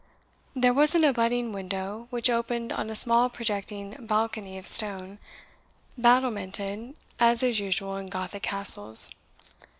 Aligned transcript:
There 0.55 0.73
was 0.73 0.95
an 0.95 1.03
abutting 1.03 1.51
window, 1.51 2.07
which 2.09 2.27
opened 2.27 2.73
on 2.73 2.89
a 2.89 2.95
small 2.95 3.29
projecting 3.29 3.95
balcony 3.99 4.57
of 4.57 4.67
stone, 4.67 5.19
battlemented 5.95 6.95
as 7.19 7.43
is 7.43 7.59
usual 7.59 7.97
in 7.97 8.07
Gothic 8.07 8.41
castles. 8.41 9.11